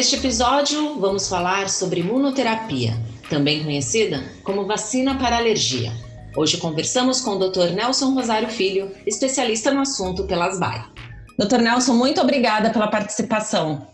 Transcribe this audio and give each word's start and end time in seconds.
Neste 0.00 0.16
episódio, 0.16 0.98
vamos 0.98 1.28
falar 1.28 1.68
sobre 1.68 2.00
imunoterapia, 2.00 2.94
também 3.28 3.62
conhecida 3.62 4.24
como 4.42 4.66
vacina 4.66 5.18
para 5.18 5.36
alergia. 5.36 5.92
Hoje 6.34 6.56
conversamos 6.56 7.20
com 7.20 7.32
o 7.32 7.38
Dr. 7.38 7.74
Nelson 7.74 8.14
Rosário 8.14 8.48
Filho, 8.48 8.90
especialista 9.06 9.70
no 9.70 9.82
assunto 9.82 10.26
pelas 10.26 10.58
BAI. 10.58 10.86
Dr. 11.38 11.58
Nelson, 11.58 11.92
muito 11.92 12.18
obrigada 12.18 12.70
pela 12.70 12.88
participação. 12.88 13.86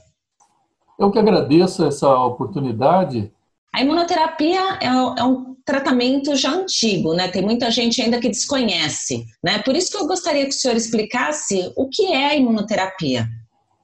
Eu 0.96 1.10
que 1.10 1.18
agradeço 1.18 1.84
essa 1.84 2.08
oportunidade. 2.08 3.32
A 3.74 3.82
imunoterapia 3.82 4.78
é, 4.80 4.86
é 4.86 5.24
um 5.24 5.56
tratamento 5.64 6.36
já 6.36 6.52
antigo, 6.52 7.14
né? 7.14 7.26
Tem 7.26 7.42
muita 7.42 7.68
gente 7.68 8.00
ainda 8.00 8.20
que 8.20 8.28
desconhece, 8.28 9.24
né? 9.42 9.58
Por 9.58 9.74
isso 9.74 9.90
que 9.90 9.96
eu 9.96 10.06
gostaria 10.06 10.44
que 10.44 10.50
o 10.50 10.56
senhor 10.56 10.76
explicasse 10.76 11.72
o 11.76 11.88
que 11.88 12.12
é 12.12 12.26
a 12.26 12.36
imunoterapia. 12.36 13.26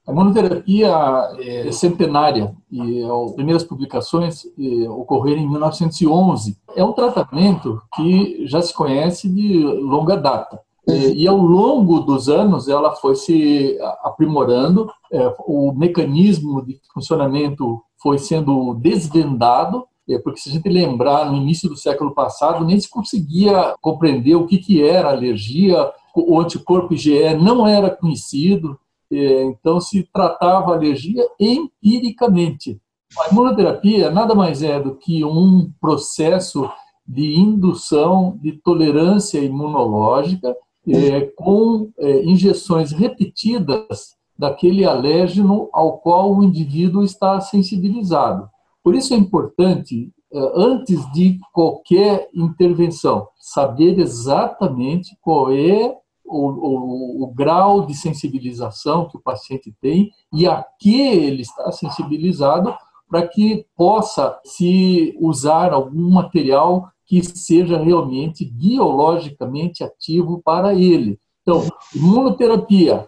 A 0.05 0.11
imunoterapia 0.11 0.91
é 1.39 1.71
centenária 1.71 2.53
e 2.69 3.03
as 3.03 3.31
primeiras 3.33 3.63
publicações 3.63 4.45
é, 4.45 4.89
ocorreram 4.89 5.41
em 5.41 5.49
1911. 5.49 6.57
É 6.75 6.83
um 6.83 6.91
tratamento 6.91 7.81
que 7.95 8.45
já 8.45 8.61
se 8.61 8.73
conhece 8.73 9.29
de 9.29 9.63
longa 9.63 10.17
data. 10.17 10.59
E 10.85 11.25
ao 11.25 11.37
longo 11.37 12.01
dos 12.01 12.27
anos 12.27 12.67
ela 12.67 12.91
foi 12.91 13.15
se 13.15 13.77
aprimorando, 14.03 14.91
é, 15.09 15.33
o 15.47 15.71
mecanismo 15.71 16.61
de 16.65 16.77
funcionamento 16.93 17.81
foi 18.01 18.17
sendo 18.17 18.73
desvendado 18.73 19.85
é, 20.09 20.17
porque 20.19 20.39
se 20.39 20.49
a 20.49 20.51
gente 20.51 20.67
lembrar, 20.67 21.31
no 21.31 21.37
início 21.37 21.69
do 21.69 21.77
século 21.77 22.13
passado, 22.13 22.65
nem 22.65 22.79
se 22.79 22.89
conseguia 22.89 23.73
compreender 23.81 24.35
o 24.35 24.45
que, 24.45 24.57
que 24.57 24.83
era 24.83 25.09
alergia, 25.09 25.89
o 26.15 26.39
anticorpo 26.39 26.93
IgE 26.93 27.35
não 27.35 27.65
era 27.65 27.89
conhecido, 27.89 28.77
é, 28.77 28.82
então 29.17 29.79
se 29.79 30.03
tratava 30.13 30.71
a 30.71 30.75
alergia 30.75 31.25
empiricamente. 31.39 32.79
A 33.19 33.29
imunoterapia 33.29 34.09
nada 34.09 34.33
mais 34.33 34.63
é 34.63 34.79
do 34.79 34.95
que 34.95 35.23
um 35.23 35.71
processo 35.79 36.69
de 37.07 37.37
indução 37.37 38.37
de 38.41 38.53
tolerância 38.53 39.39
imunológica 39.39 40.55
é, 40.87 41.21
com 41.35 41.91
é, 41.97 42.23
injeções 42.23 42.91
repetidas 42.91 44.15
daquele 44.37 44.85
alérgeno 44.85 45.69
ao 45.71 45.99
qual 45.99 46.35
o 46.35 46.43
indivíduo 46.43 47.03
está 47.03 47.39
sensibilizado. 47.39 48.49
Por 48.83 48.95
isso 48.95 49.13
é 49.13 49.17
importante, 49.17 50.11
eh, 50.33 50.51
antes 50.55 50.99
de 51.13 51.39
qualquer 51.53 52.27
intervenção, 52.33 53.27
saber 53.39 53.97
exatamente 53.99 55.15
qual 55.21 55.51
é 55.51 55.95
o, 56.33 57.21
o, 57.21 57.23
o, 57.23 57.27
grau 57.27 57.85
de 57.85 57.93
sensibilização 57.93 59.07
que 59.07 59.17
o 59.17 59.21
paciente 59.21 59.73
tem 59.81 60.11
e 60.31 60.47
a 60.47 60.65
que 60.79 60.99
ele 61.01 61.41
está 61.41 61.71
sensibilizado 61.71 62.73
para 63.07 63.27
que 63.27 63.65
possa 63.75 64.39
se 64.43 65.15
usar 65.19 65.71
algum 65.71 66.09
material 66.09 66.89
que 67.05 67.21
seja 67.23 67.77
realmente 67.77 68.45
biologicamente 68.45 69.83
ativo 69.83 70.41
para 70.43 70.73
ele. 70.73 71.19
Então, 71.41 71.67
imunoterapia 71.93 73.07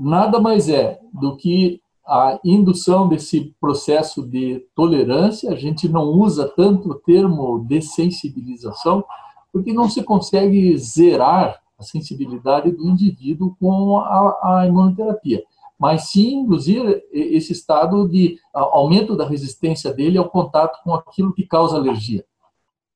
nada 0.00 0.40
mais 0.40 0.68
é 0.68 0.98
do 1.12 1.36
que 1.36 1.80
a 2.06 2.38
indução 2.44 3.08
desse 3.08 3.54
processo 3.60 4.26
de 4.26 4.66
tolerância, 4.74 5.52
a 5.52 5.54
gente 5.54 5.88
não 5.88 6.04
usa 6.04 6.48
tanto 6.48 6.90
o 6.90 6.94
termo 6.94 7.64
dessensibilização, 7.68 9.04
porque 9.52 9.72
não 9.72 9.88
se 9.88 10.02
consegue 10.02 10.76
zerar 10.78 11.61
a 11.82 11.84
sensibilidade 11.84 12.70
do 12.70 12.88
indivíduo 12.88 13.54
com 13.60 13.98
a, 13.98 14.60
a 14.60 14.66
imunoterapia, 14.66 15.42
mas 15.78 16.10
sim 16.10 16.36
induzir 16.36 17.02
esse 17.12 17.52
estado 17.52 18.08
de 18.08 18.38
aumento 18.54 19.16
da 19.16 19.26
resistência 19.26 19.92
dele 19.92 20.16
ao 20.16 20.30
contato 20.30 20.78
com 20.82 20.94
aquilo 20.94 21.34
que 21.34 21.46
causa 21.46 21.76
alergia. 21.76 22.24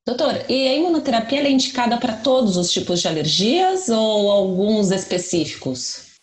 Doutor, 0.05 0.49
e 0.49 0.67
a 0.69 0.75
imunoterapia 0.75 1.41
é 1.41 1.51
indicada 1.51 1.97
para 1.97 2.15
todos 2.15 2.55
os 2.55 2.71
tipos 2.71 3.01
de 3.01 3.09
alergias 3.09 3.89
ou 3.89 4.31
alguns 4.31 4.89
específicos? 4.89 6.15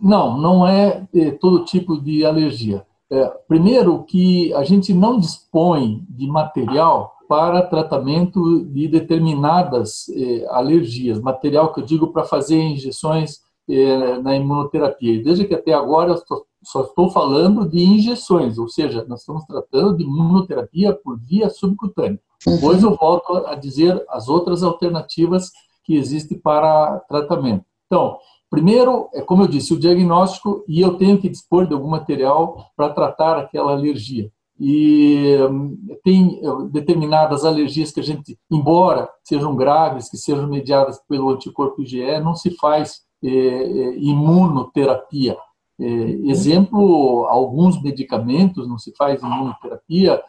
Não, 0.00 0.38
não 0.38 0.66
é, 0.66 1.06
é 1.14 1.30
todo 1.32 1.66
tipo 1.66 2.00
de 2.00 2.24
alergia. 2.24 2.86
É, 3.10 3.26
primeiro, 3.46 4.04
que 4.04 4.54
a 4.54 4.64
gente 4.64 4.94
não 4.94 5.18
dispõe 5.18 6.04
de 6.08 6.26
material 6.26 7.15
para 7.28 7.62
tratamento 7.62 8.64
de 8.64 8.88
determinadas 8.88 10.08
é, 10.10 10.46
alergias. 10.50 11.20
Material 11.20 11.72
que 11.72 11.80
eu 11.80 11.84
digo 11.84 12.12
para 12.12 12.24
fazer 12.24 12.58
injeções 12.58 13.40
é, 13.68 14.18
na 14.18 14.36
imunoterapia. 14.36 15.22
Desde 15.22 15.44
que 15.44 15.54
até 15.54 15.72
agora 15.72 16.12
eu 16.12 16.22
só 16.62 16.82
estou 16.82 17.10
falando 17.10 17.68
de 17.68 17.80
injeções, 17.80 18.58
ou 18.58 18.68
seja, 18.68 19.04
nós 19.08 19.20
estamos 19.20 19.44
tratando 19.44 19.96
de 19.96 20.04
imunoterapia 20.04 20.92
por 20.92 21.18
via 21.18 21.50
subcutânea. 21.50 22.20
Depois 22.44 22.82
eu 22.82 22.94
volto 22.96 23.46
a 23.46 23.54
dizer 23.54 24.04
as 24.08 24.28
outras 24.28 24.62
alternativas 24.62 25.50
que 25.84 25.96
existem 25.96 26.38
para 26.38 27.00
tratamento. 27.08 27.64
Então, 27.86 28.18
Primeiro, 28.48 29.08
é 29.12 29.20
como 29.20 29.42
eu 29.42 29.48
disse, 29.48 29.74
o 29.74 29.78
diagnóstico 29.78 30.64
e 30.68 30.80
eu 30.80 30.96
tenho 30.96 31.18
que 31.18 31.28
dispor 31.28 31.66
de 31.66 31.74
algum 31.74 31.88
material 31.88 32.70
para 32.76 32.90
tratar 32.90 33.38
aquela 33.38 33.72
alergia. 33.72 34.30
E 34.58 35.36
hum, 35.50 35.76
tem 36.02 36.40
eh, 36.42 36.68
determinadas 36.70 37.44
alergias 37.44 37.90
que 37.92 38.00
a 38.00 38.02
gente, 38.02 38.38
embora 38.50 39.08
sejam 39.22 39.54
graves, 39.54 40.08
que 40.08 40.16
sejam 40.16 40.48
mediadas 40.48 40.98
pelo 41.08 41.30
anticorpo 41.30 41.82
IgE, 41.82 42.20
não 42.20 42.34
se 42.34 42.50
faz 42.56 43.02
é, 43.22 43.28
é, 43.28 43.98
imunoterapia. 43.98 45.36
É, 45.78 45.84
exemplo, 45.84 47.26
alguns 47.28 47.82
medicamentos 47.82 48.66
não 48.66 48.78
se 48.78 48.94
faz 48.96 49.20
imunoterapia, 49.20 50.22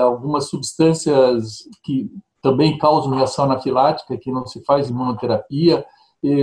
algumas 0.00 0.50
substâncias 0.50 1.64
que 1.82 2.10
também 2.42 2.76
causam 2.78 3.16
reação 3.16 3.46
anafilática 3.46 4.16
que 4.18 4.30
não 4.30 4.46
se 4.46 4.62
faz 4.64 4.88
imunoterapia, 4.88 5.84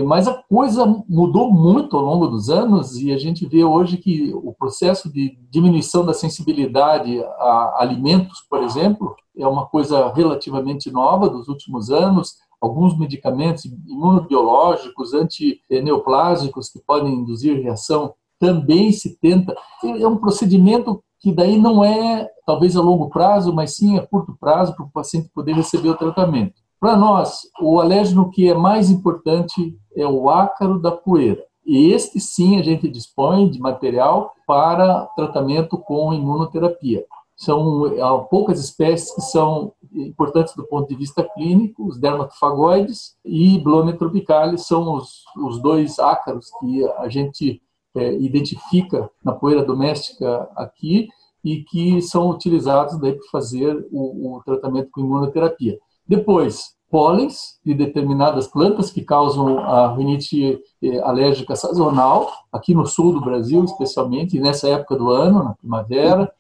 mas 0.06 0.28
a 0.28 0.34
coisa 0.34 0.86
mudou 1.10 1.52
muito 1.52 1.98
ao 1.98 2.04
longo 2.04 2.28
dos 2.28 2.50
anos 2.50 2.96
e 3.02 3.12
a 3.12 3.18
gente 3.18 3.46
vê 3.46 3.64
hoje 3.64 3.98
que 3.98 4.32
o 4.34 4.54
processo 4.54 5.12
de 5.12 5.38
diminuição 5.50 6.06
da 6.06 6.14
sensibilidade 6.14 7.24
a 7.24 7.78
alimentos, 7.80 8.42
por 8.50 8.64
exemplo, 8.64 9.16
é 9.38 9.48
uma 9.48 9.66
coisa 9.66 10.12
relativamente 10.14 10.92
nova 10.92 11.30
dos 11.30 11.48
últimos 11.48 11.90
anos. 11.90 12.36
Alguns 12.62 12.98
medicamentos 12.98 13.66
imunobiológicos, 13.66 15.14
antineoplásicos, 15.14 16.70
que 16.70 16.80
podem 16.80 17.14
induzir 17.16 17.62
reação, 17.62 18.14
também 18.40 18.92
se 18.92 19.18
tenta. 19.20 19.56
É 19.84 20.08
um 20.08 20.18
procedimento 20.18 21.04
que 21.20 21.32
daí 21.32 21.58
não 21.58 21.84
é 21.84 22.30
talvez 22.46 22.76
a 22.76 22.82
longo 22.82 23.10
prazo, 23.10 23.54
mas 23.54 23.76
sim 23.76 23.98
a 23.98 24.06
curto 24.06 24.36
prazo 24.40 24.76
para 24.76 24.86
o 24.86 24.92
paciente 24.92 25.30
poder 25.34 25.54
receber 25.56 25.90
o 25.90 25.98
tratamento. 25.98 26.63
Para 26.84 26.98
nós, 26.98 27.44
o 27.62 27.80
alérgeno 27.80 28.30
que 28.30 28.50
é 28.50 28.54
mais 28.54 28.90
importante 28.92 29.74
é 29.96 30.06
o 30.06 30.30
ácaro 30.30 30.82
da 30.82 30.92
poeira. 30.92 31.42
E 31.66 31.94
este 31.94 32.20
sim 32.20 32.60
a 32.60 32.62
gente 32.62 32.90
dispõe 32.90 33.50
de 33.50 33.58
material 33.58 34.34
para 34.46 35.06
tratamento 35.16 35.78
com 35.78 36.14
imunoterapia. 36.14 37.06
São 37.38 37.90
poucas 38.30 38.60
espécies 38.60 39.16
que 39.16 39.22
são 39.22 39.72
importantes 39.94 40.54
do 40.58 40.68
ponto 40.68 40.90
de 40.90 40.98
vista 40.98 41.24
clínico, 41.24 41.88
os 41.88 41.98
dermatofagoides 41.98 43.16
e 43.24 43.58
Blome 43.60 43.94
tropicalis 43.94 44.68
são 44.68 44.96
os, 44.96 45.24
os 45.38 45.62
dois 45.62 46.00
ácaros 46.00 46.52
que 46.60 46.86
a 46.98 47.08
gente 47.08 47.62
é, 47.96 48.14
identifica 48.16 49.10
na 49.24 49.32
poeira 49.32 49.64
doméstica 49.64 50.50
aqui 50.54 51.08
e 51.46 51.64
que 51.64 52.02
são 52.02 52.30
utilizados 52.30 53.00
para 53.00 53.16
fazer 53.32 53.88
o, 53.90 54.36
o 54.36 54.44
tratamento 54.44 54.90
com 54.92 55.00
imunoterapia. 55.00 55.80
Depois, 56.08 56.74
pólens 56.94 57.60
de 57.66 57.74
determinadas 57.74 58.46
plantas 58.46 58.92
que 58.92 59.02
causam 59.02 59.58
a 59.58 59.96
rinite 59.96 60.60
eh, 60.80 61.00
alérgica 61.00 61.56
sazonal, 61.56 62.32
aqui 62.52 62.76
no 62.76 62.86
sul 62.86 63.14
do 63.14 63.20
Brasil, 63.20 63.64
especialmente, 63.64 64.40
nessa 64.40 64.68
época 64.70 64.96
do 64.96 65.10
ano, 65.10 65.44
na 65.44 65.54
primavera, 65.56 66.32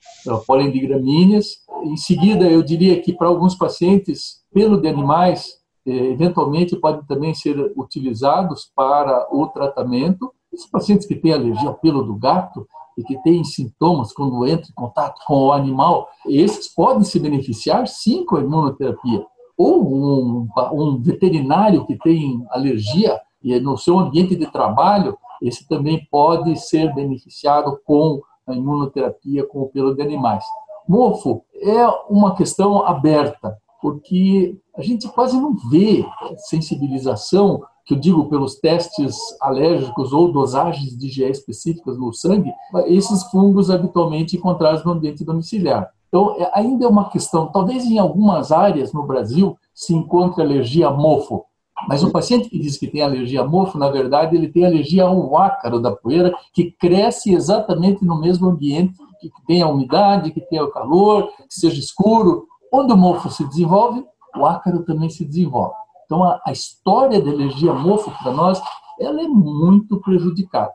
pólen 0.45 0.71
de 0.71 0.79
gramíneas. 0.79 1.57
Em 1.83 1.97
seguida, 1.97 2.47
eu 2.47 2.61
diria 2.61 3.01
que 3.01 3.13
para 3.13 3.27
alguns 3.27 3.55
pacientes, 3.55 4.43
pelo 4.53 4.79
de 4.79 4.87
animais, 4.87 5.55
eh, 5.87 6.11
eventualmente 6.11 6.75
podem 6.75 7.03
também 7.05 7.33
ser 7.33 7.73
utilizados 7.75 8.71
para 8.75 9.27
o 9.31 9.47
tratamento. 9.47 10.31
Esses 10.53 10.69
pacientes 10.69 11.07
que 11.07 11.15
têm 11.15 11.33
alergia 11.33 11.69
ao 11.69 11.79
pelo 11.79 12.03
do 12.03 12.15
gato, 12.15 12.67
e 12.95 13.03
que 13.03 13.17
têm 13.23 13.43
sintomas 13.43 14.13
quando 14.13 14.47
entram 14.47 14.69
em 14.69 14.73
contato 14.75 15.19
com 15.25 15.47
o 15.47 15.51
animal, 15.51 16.07
esses 16.27 16.67
podem 16.67 17.03
se 17.03 17.19
beneficiar 17.19 17.87
sim 17.87 18.23
com 18.23 18.35
a 18.35 18.41
imunoterapia 18.41 19.25
ou 19.57 19.83
um, 19.83 20.47
um 20.71 20.99
veterinário 20.99 21.85
que 21.85 21.97
tem 21.97 22.45
alergia 22.49 23.19
e 23.43 23.59
no 23.59 23.77
seu 23.77 23.99
ambiente 23.99 24.35
de 24.35 24.49
trabalho, 24.51 25.17
esse 25.41 25.67
também 25.67 26.07
pode 26.09 26.55
ser 26.57 26.93
beneficiado 26.93 27.79
com 27.85 28.21
a 28.47 28.53
imunoterapia 28.53 29.45
com 29.45 29.61
o 29.61 29.67
pelo 29.67 29.93
de 29.93 30.01
animais. 30.01 30.43
Mofo 30.87 31.43
é 31.61 31.85
uma 32.09 32.35
questão 32.35 32.85
aberta, 32.85 33.57
porque 33.81 34.57
a 34.75 34.81
gente 34.81 35.07
quase 35.09 35.37
não 35.37 35.55
vê 35.69 36.05
sensibilização 36.49 37.61
que 37.85 37.93
eu 37.93 37.99
digo 37.99 38.29
pelos 38.29 38.55
testes 38.55 39.17
alérgicos 39.41 40.13
ou 40.13 40.31
dosagens 40.31 40.97
de 40.97 41.07
IgE 41.07 41.23
específicas 41.23 41.97
no 41.97 42.13
sangue, 42.13 42.51
esses 42.85 43.23
fungos 43.23 43.69
habitualmente 43.69 44.37
encontrados 44.37 44.85
no 44.85 44.93
ambiente 44.93 45.25
domiciliar. 45.25 45.91
Então, 46.13 46.35
é, 46.37 46.51
ainda 46.53 46.85
é 46.85 46.87
uma 46.87 47.09
questão, 47.09 47.47
talvez 47.47 47.85
em 47.85 47.97
algumas 47.97 48.51
áreas 48.51 48.93
no 48.93 49.01
Brasil 49.01 49.57
se 49.73 49.95
encontre 49.95 50.43
alergia 50.43 50.89
a 50.89 50.93
mofo, 50.93 51.43
mas 51.87 52.03
o 52.03 52.11
paciente 52.11 52.49
que 52.49 52.59
diz 52.59 52.77
que 52.77 52.85
tem 52.85 53.01
alergia 53.01 53.41
a 53.41 53.47
mofo, 53.47 53.79
na 53.79 53.89
verdade, 53.89 54.35
ele 54.35 54.47
tem 54.47 54.63
alergia 54.63 55.05
ao 55.05 55.35
ácaro 55.35 55.79
da 55.79 55.91
poeira, 55.91 56.31
que 56.53 56.69
cresce 56.69 57.33
exatamente 57.33 58.05
no 58.05 58.21
mesmo 58.21 58.47
ambiente, 58.47 58.93
que 59.19 59.31
tenha 59.47 59.67
umidade, 59.67 60.29
que 60.29 60.39
tenha 60.39 60.63
o 60.63 60.69
calor, 60.69 61.29
que 61.49 61.55
seja 61.55 61.79
escuro. 61.79 62.45
Onde 62.71 62.93
o 62.93 62.97
mofo 62.97 63.31
se 63.31 63.43
desenvolve, 63.47 64.05
o 64.37 64.45
ácaro 64.45 64.83
também 64.83 65.09
se 65.09 65.25
desenvolve. 65.25 65.73
Então, 66.05 66.23
a, 66.23 66.39
a 66.45 66.51
história 66.51 67.19
da 67.19 67.31
alergia 67.31 67.73
mofo 67.73 68.11
para 68.21 68.31
nós, 68.31 68.61
ela 68.99 69.19
é 69.19 69.27
muito 69.27 69.99
prejudicada. 69.99 70.71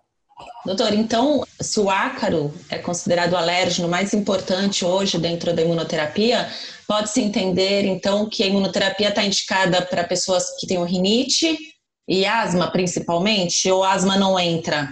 Doutor, 0.64 0.92
então, 0.92 1.44
se 1.60 1.80
o 1.80 1.88
ácaro 1.88 2.52
é 2.70 2.78
considerado 2.78 3.32
o 3.32 3.36
alérgeno 3.36 3.88
mais 3.88 4.12
importante 4.12 4.84
hoje 4.84 5.18
dentro 5.18 5.54
da 5.54 5.62
imunoterapia, 5.62 6.48
pode-se 6.86 7.22
entender, 7.22 7.84
então, 7.84 8.28
que 8.28 8.42
a 8.42 8.46
imunoterapia 8.46 9.08
está 9.08 9.24
indicada 9.24 9.82
para 9.82 10.04
pessoas 10.04 10.58
que 10.58 10.66
têm 10.66 10.82
rinite 10.84 11.56
e 12.06 12.24
asma, 12.24 12.70
principalmente, 12.70 13.70
ou 13.70 13.82
asma 13.84 14.16
não 14.16 14.38
entra? 14.38 14.88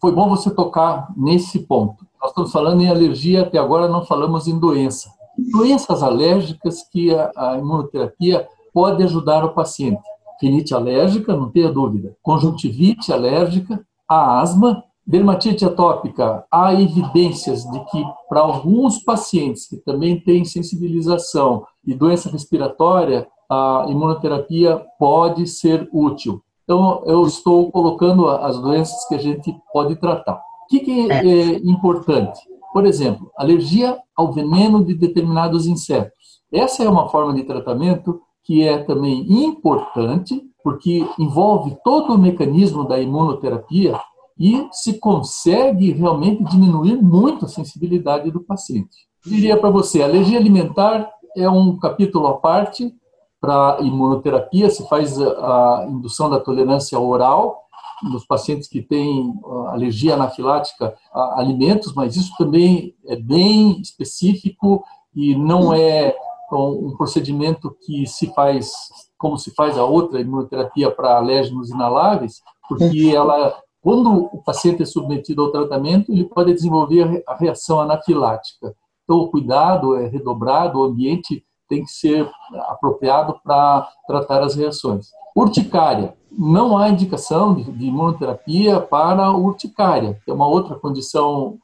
Foi 0.00 0.12
bom 0.12 0.28
você 0.28 0.50
tocar 0.54 1.08
nesse 1.16 1.60
ponto. 1.60 2.06
Nós 2.20 2.30
estamos 2.30 2.52
falando 2.52 2.82
em 2.82 2.88
alergia, 2.88 3.42
até 3.42 3.58
agora 3.58 3.88
não 3.88 4.04
falamos 4.04 4.46
em 4.46 4.58
doença. 4.58 5.10
Doenças 5.38 6.02
alérgicas 6.02 6.82
que 6.90 7.14
a, 7.14 7.30
a 7.36 7.58
imunoterapia 7.58 8.46
pode 8.72 9.02
ajudar 9.02 9.44
o 9.44 9.54
paciente. 9.54 10.02
Rinite 10.40 10.74
alérgica, 10.74 11.34
não 11.34 11.50
tenha 11.50 11.70
dúvida. 11.70 12.14
Conjuntivite 12.22 13.12
alérgica, 13.12 13.80
a 14.08 14.40
asma, 14.40 14.82
dermatite 15.06 15.64
atópica. 15.64 16.44
Há 16.50 16.74
evidências 16.74 17.64
de 17.64 17.84
que 17.86 18.04
para 18.28 18.40
alguns 18.40 18.98
pacientes 18.98 19.68
que 19.68 19.76
também 19.76 20.20
têm 20.20 20.44
sensibilização 20.44 21.64
e 21.86 21.94
doença 21.94 22.30
respiratória, 22.30 23.28
a 23.48 23.86
imunoterapia 23.88 24.84
pode 24.98 25.46
ser 25.46 25.88
útil. 25.92 26.42
Então, 26.64 27.02
eu 27.06 27.24
estou 27.24 27.70
colocando 27.70 28.28
as 28.28 28.58
doenças 28.60 29.06
que 29.06 29.14
a 29.14 29.18
gente 29.18 29.56
pode 29.72 29.94
tratar. 29.96 30.40
O 30.64 30.66
que 30.68 31.08
é, 31.08 31.24
é 31.24 31.56
importante? 31.58 32.40
Por 32.72 32.84
exemplo, 32.84 33.30
alergia 33.38 33.96
ao 34.16 34.32
veneno 34.32 34.84
de 34.84 34.94
determinados 34.94 35.66
insetos. 35.66 36.42
Essa 36.52 36.82
é 36.82 36.88
uma 36.88 37.08
forma 37.08 37.32
de 37.32 37.44
tratamento 37.44 38.20
que 38.42 38.62
é 38.62 38.78
também 38.78 39.26
importante, 39.44 40.42
porque 40.66 41.08
envolve 41.16 41.76
todo 41.84 42.12
o 42.12 42.18
mecanismo 42.18 42.82
da 42.82 42.98
imunoterapia 42.98 44.00
e 44.36 44.66
se 44.72 44.98
consegue 44.98 45.92
realmente 45.92 46.42
diminuir 46.42 47.00
muito 47.00 47.44
a 47.44 47.48
sensibilidade 47.48 48.32
do 48.32 48.40
paciente. 48.40 49.06
Diria 49.24 49.56
para 49.56 49.70
você, 49.70 50.02
alergia 50.02 50.36
alimentar 50.36 51.08
é 51.36 51.48
um 51.48 51.78
capítulo 51.78 52.26
à 52.26 52.34
parte 52.38 52.92
para 53.40 53.78
imunoterapia, 53.80 54.68
se 54.68 54.88
faz 54.88 55.16
a 55.22 55.86
indução 55.88 56.28
da 56.28 56.40
tolerância 56.40 56.98
oral 56.98 57.62
nos 58.02 58.26
pacientes 58.26 58.68
que 58.68 58.82
têm 58.82 59.34
alergia 59.68 60.14
anafilática 60.14 60.96
a 61.14 61.38
alimentos, 61.38 61.94
mas 61.94 62.16
isso 62.16 62.32
também 62.36 62.92
é 63.06 63.14
bem 63.14 63.80
específico 63.80 64.82
e 65.14 65.36
não 65.36 65.72
é 65.72 66.12
um 66.52 66.96
procedimento 66.96 67.76
que 67.84 68.06
se 68.06 68.32
faz 68.32 68.72
como 69.18 69.38
se 69.38 69.54
faz 69.54 69.78
a 69.78 69.84
outra 69.84 70.20
imunoterapia 70.20 70.90
para 70.90 71.16
alérgenos 71.16 71.70
inaláveis, 71.70 72.42
porque 72.68 73.12
ela, 73.14 73.58
quando 73.82 74.28
o 74.32 74.42
paciente 74.42 74.82
é 74.82 74.86
submetido 74.86 75.42
ao 75.42 75.50
tratamento, 75.50 76.12
ele 76.12 76.24
pode 76.24 76.52
desenvolver 76.52 77.22
a 77.26 77.34
reação 77.34 77.80
anafilática. 77.80 78.74
Então, 79.04 79.18
o 79.18 79.30
cuidado 79.30 79.96
é 79.96 80.06
redobrado, 80.06 80.78
o 80.78 80.84
ambiente 80.84 81.44
tem 81.68 81.82
que 81.82 81.90
ser 81.90 82.30
apropriado 82.68 83.40
para 83.42 83.88
tratar 84.06 84.42
as 84.42 84.54
reações. 84.54 85.08
Urticária. 85.34 86.14
Não 86.30 86.76
há 86.76 86.88
indicação 86.88 87.54
de, 87.54 87.64
de 87.64 87.86
imunoterapia 87.86 88.80
para 88.80 89.32
urticária, 89.32 90.20
é 90.26 90.32
uma 90.32 90.46
outra 90.46 90.74
condição 90.74 91.58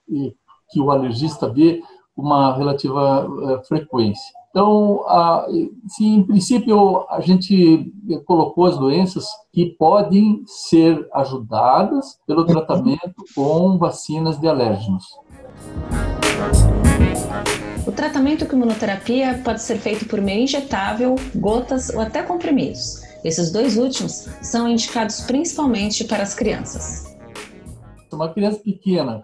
que 0.71 0.81
o 0.81 0.91
alergista 0.91 1.49
vê 1.49 1.83
com 2.15 2.23
uma 2.23 2.57
relativa 2.57 3.27
uh, 3.27 3.65
frequência. 3.67 4.33
Então, 4.53 5.03
se 5.89 6.05
em 6.05 6.23
princípio 6.23 7.07
a 7.09 7.23
gente 7.23 7.91
colocou 8.27 8.67
as 8.67 8.77
doenças 8.77 9.27
que 9.51 9.75
podem 9.79 10.43
ser 10.47 11.09
ajudadas 11.15 12.19
pelo 12.27 12.45
tratamento 12.45 13.25
com 13.35 13.79
vacinas 13.79 14.39
de 14.39 14.47
alérgenos. 14.47 15.07
O 17.87 17.91
tratamento 17.91 18.45
com 18.47 18.57
imunoterapia 18.57 19.41
pode 19.43 19.63
ser 19.63 19.79
feito 19.79 20.07
por 20.07 20.21
meio 20.21 20.43
injetável, 20.43 21.15
gotas 21.35 21.89
ou 21.89 22.03
até 22.03 22.23
comprimidos. 22.23 23.01
Esses 23.25 23.51
dois 23.51 23.79
últimos 23.79 24.29
são 24.43 24.69
indicados 24.69 25.23
principalmente 25.23 26.05
para 26.05 26.23
as 26.23 26.35
crianças. 26.35 27.11
Uma 28.13 28.29
criança 28.29 28.59
pequena, 28.59 29.23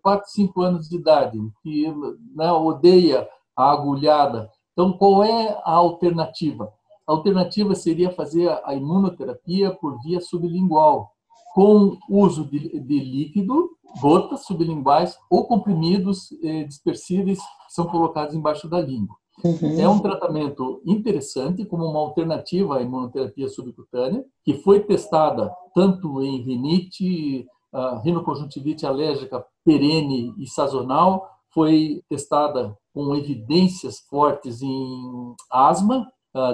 4, 0.00 0.30
5 0.30 0.62
anos 0.62 0.88
de 0.88 0.96
idade, 0.96 1.38
que 1.62 1.86
né, 2.34 2.50
odeia 2.50 3.28
a 3.54 3.72
agulhada, 3.72 4.48
então, 4.72 4.92
qual 4.92 5.22
é 5.22 5.60
a 5.64 5.72
alternativa? 5.72 6.72
A 7.06 7.12
alternativa 7.12 7.74
seria 7.74 8.10
fazer 8.10 8.48
a 8.64 8.74
imunoterapia 8.74 9.70
por 9.70 10.00
via 10.02 10.20
sublingual, 10.20 11.12
com 11.54 11.98
uso 12.08 12.44
de, 12.44 12.80
de 12.80 13.00
líquido, 13.00 13.70
gotas 14.00 14.44
sublinguais 14.46 15.18
ou 15.30 15.46
comprimidos 15.46 16.32
eh, 16.42 16.64
dispersíveis 16.64 17.38
que 17.38 17.74
são 17.74 17.86
colocados 17.86 18.34
embaixo 18.34 18.68
da 18.68 18.80
língua. 18.80 19.16
Uhum. 19.44 19.80
É 19.80 19.88
um 19.88 19.98
tratamento 19.98 20.80
interessante 20.86 21.64
como 21.64 21.84
uma 21.84 21.98
alternativa 21.98 22.78
à 22.78 22.82
imunoterapia 22.82 23.48
subcutânea, 23.48 24.24
que 24.44 24.54
foi 24.54 24.80
testada 24.80 25.52
tanto 25.74 26.22
em 26.22 26.40
rinite, 26.42 27.46
uh, 27.72 27.98
rinoconjuntivite 28.02 28.86
alérgica 28.86 29.44
perene 29.64 30.34
e 30.38 30.46
sazonal, 30.46 31.28
foi 31.50 32.02
testada 32.08 32.76
com 32.92 33.14
evidências 33.14 34.00
fortes 34.00 34.62
em 34.62 35.34
asma, 35.50 36.06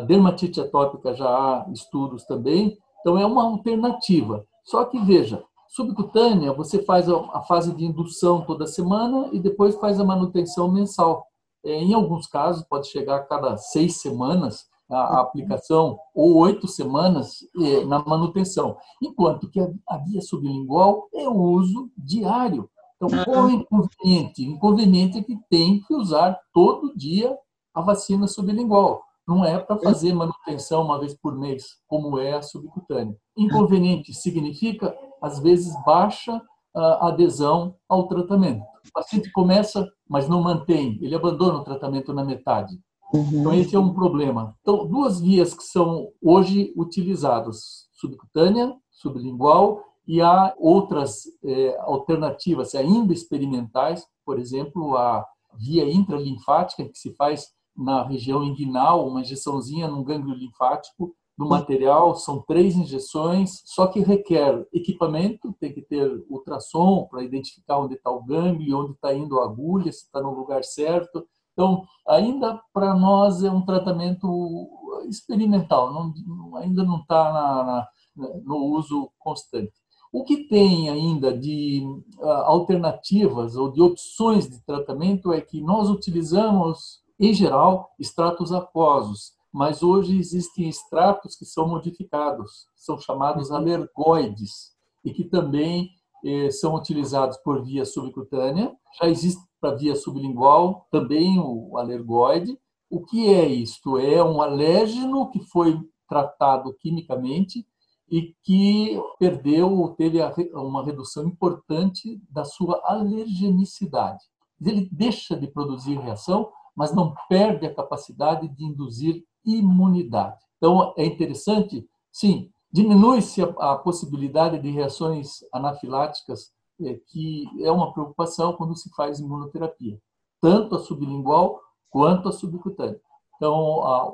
dermatite 0.06 0.60
atópica 0.60 1.14
já 1.14 1.28
há 1.28 1.66
estudos 1.72 2.24
também, 2.24 2.76
então 3.00 3.18
é 3.18 3.24
uma 3.24 3.44
alternativa. 3.44 4.44
Só 4.64 4.84
que 4.84 4.98
veja, 4.98 5.42
subcutânea 5.68 6.52
você 6.52 6.82
faz 6.82 7.08
a 7.08 7.42
fase 7.42 7.74
de 7.74 7.84
indução 7.84 8.42
toda 8.42 8.66
semana 8.66 9.28
e 9.32 9.38
depois 9.38 9.76
faz 9.76 10.00
a 10.00 10.04
manutenção 10.04 10.70
mensal. 10.70 11.26
É, 11.64 11.72
em 11.72 11.92
alguns 11.92 12.26
casos 12.26 12.64
pode 12.64 12.88
chegar 12.88 13.16
a 13.16 13.24
cada 13.24 13.56
seis 13.56 14.00
semanas 14.00 14.66
a 14.90 15.20
aplicação 15.20 15.98
ou 16.14 16.36
oito 16.36 16.66
semanas 16.66 17.40
é, 17.60 17.84
na 17.84 18.02
manutenção, 18.04 18.76
enquanto 19.02 19.50
que 19.50 19.60
a 19.60 19.96
via 19.98 20.20
sublingual 20.22 21.08
é 21.12 21.28
o 21.28 21.34
uso 21.34 21.90
diário. 21.96 22.70
Então, 23.00 23.24
qual 23.24 23.36
é 23.36 23.42
o 23.46 23.50
inconveniente? 23.50 24.42
O 24.42 24.50
inconveniente 24.50 25.18
é 25.18 25.22
que 25.22 25.38
tem 25.48 25.80
que 25.80 25.94
usar 25.94 26.38
todo 26.52 26.96
dia 26.96 27.36
a 27.72 27.80
vacina 27.80 28.26
sublingual. 28.26 29.02
Não 29.26 29.44
é 29.44 29.58
para 29.58 29.78
fazer 29.78 30.12
manutenção 30.12 30.82
uma 30.82 30.98
vez 30.98 31.14
por 31.14 31.38
mês, 31.38 31.76
como 31.86 32.18
é 32.18 32.32
a 32.32 32.42
subcutânea. 32.42 33.16
Inconveniente 33.36 34.12
significa, 34.12 34.96
às 35.22 35.38
vezes, 35.38 35.72
baixa 35.84 36.42
a 36.74 37.08
adesão 37.08 37.76
ao 37.88 38.08
tratamento. 38.08 38.62
O 38.62 38.92
paciente 38.92 39.30
começa, 39.30 39.86
mas 40.08 40.28
não 40.28 40.42
mantém, 40.42 40.98
ele 41.02 41.14
abandona 41.14 41.58
o 41.58 41.64
tratamento 41.64 42.12
na 42.12 42.24
metade. 42.24 42.78
Uhum. 43.12 43.40
Então, 43.40 43.54
esse 43.54 43.76
é 43.76 43.78
um 43.78 43.94
problema. 43.94 44.56
Então, 44.60 44.86
duas 44.86 45.20
vias 45.20 45.54
que 45.54 45.62
são 45.62 46.08
hoje 46.22 46.72
utilizadas: 46.76 47.88
subcutânea, 47.92 48.74
sublingual 48.90 49.82
e 50.08 50.22
há 50.22 50.54
outras 50.58 51.24
é, 51.44 51.76
alternativas 51.80 52.74
ainda 52.74 53.12
experimentais, 53.12 54.06
por 54.24 54.38
exemplo, 54.38 54.96
a 54.96 55.22
via 55.54 55.84
intralinfática, 55.84 56.88
que 56.88 56.98
se 56.98 57.14
faz 57.14 57.48
na 57.76 58.02
região 58.02 58.42
inguinal, 58.42 59.06
uma 59.06 59.20
injeçãozinha 59.20 59.86
num 59.86 60.02
gânglio 60.02 60.34
linfático 60.34 61.14
do 61.36 61.46
material, 61.46 62.16
são 62.16 62.40
três 62.40 62.74
injeções, 62.74 63.62
só 63.66 63.86
que 63.86 64.00
requer 64.00 64.66
equipamento, 64.72 65.54
tem 65.60 65.72
que 65.72 65.82
ter 65.82 66.24
ultrassom 66.28 67.06
para 67.08 67.22
identificar 67.22 67.78
onde 67.78 67.94
está 67.94 68.10
o 68.10 68.24
gânglio, 68.24 68.78
onde 68.78 68.92
está 68.92 69.14
indo 69.14 69.38
a 69.38 69.44
agulha, 69.44 69.92
se 69.92 70.04
está 70.04 70.22
no 70.22 70.34
lugar 70.34 70.64
certo. 70.64 71.24
Então, 71.52 71.84
ainda 72.08 72.60
para 72.72 72.94
nós 72.94 73.44
é 73.44 73.50
um 73.50 73.64
tratamento 73.64 74.68
experimental, 75.08 75.92
não, 75.92 76.56
ainda 76.56 76.82
não 76.82 77.00
está 77.00 77.86
no 78.16 78.56
uso 78.76 79.10
constante. 79.18 79.72
O 80.12 80.24
que 80.24 80.48
tem 80.48 80.88
ainda 80.88 81.36
de 81.36 81.82
uh, 82.18 82.26
alternativas 82.26 83.56
ou 83.56 83.70
de 83.70 83.82
opções 83.82 84.48
de 84.48 84.60
tratamento 84.64 85.32
é 85.32 85.40
que 85.40 85.60
nós 85.60 85.90
utilizamos, 85.90 87.02
em 87.18 87.32
geral, 87.34 87.90
extratos 87.98 88.52
aquosos. 88.52 89.36
mas 89.52 89.82
hoje 89.82 90.18
existem 90.18 90.68
extratos 90.68 91.34
que 91.34 91.44
são 91.46 91.66
modificados, 91.66 92.66
são 92.76 92.98
chamados 92.98 93.48
uhum. 93.48 93.56
alergoides, 93.56 94.76
e 95.04 95.12
que 95.12 95.24
também 95.24 95.90
eh, 96.24 96.50
são 96.50 96.74
utilizados 96.74 97.36
por 97.38 97.64
via 97.64 97.84
subcutânea. 97.84 98.74
Já 99.00 99.08
existe 99.08 99.42
para 99.60 99.74
via 99.74 99.94
sublingual 99.94 100.86
também 100.90 101.38
o 101.38 101.76
alergoide. 101.76 102.58
O 102.90 103.04
que 103.04 103.32
é 103.32 103.46
isto? 103.46 103.98
É 103.98 104.22
um 104.22 104.40
alérgeno 104.40 105.30
que 105.30 105.40
foi 105.40 105.78
tratado 106.08 106.74
quimicamente 106.74 107.66
e 108.10 108.34
que 108.42 109.00
perdeu, 109.18 109.94
teve 109.96 110.18
uma 110.54 110.84
redução 110.84 111.26
importante 111.26 112.20
da 112.30 112.44
sua 112.44 112.80
alergenicidade. 112.84 114.24
Ele 114.60 114.88
deixa 114.90 115.36
de 115.36 115.46
produzir 115.46 115.98
reação, 115.98 116.50
mas 116.74 116.94
não 116.94 117.14
perde 117.28 117.66
a 117.66 117.74
capacidade 117.74 118.48
de 118.48 118.64
induzir 118.64 119.24
imunidade. 119.44 120.38
Então, 120.56 120.92
é 120.96 121.04
interessante, 121.04 121.86
sim, 122.10 122.50
diminui-se 122.72 123.42
a, 123.42 123.76
possibilidade 123.76 124.58
de 124.58 124.70
reações 124.70 125.38
anafiláticas, 125.52 126.52
é, 126.80 126.94
que 127.08 127.46
é 127.62 127.70
uma 127.70 127.92
preocupação 127.92 128.52
quando 128.54 128.76
se 128.76 128.90
faz 128.94 129.20
imunoterapia, 129.20 130.00
tanto 130.40 130.76
a 130.76 130.78
sublingual 130.78 131.60
quanto 131.90 132.28
a 132.28 132.32
subcutânea. 132.32 133.00
Então, 133.36 133.54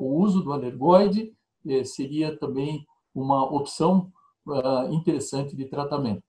o 0.00 0.18
uso 0.18 0.42
do 0.42 0.52
alergoide 0.52 1.32
é, 1.66 1.82
seria 1.84 2.38
também 2.38 2.86
uma 3.14 3.44
opção 3.44 4.12
uh, 4.46 4.92
interessante 4.92 5.54
de 5.54 5.66
tratamento. 5.66 6.22